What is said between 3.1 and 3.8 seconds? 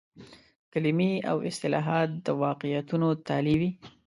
تالي وي.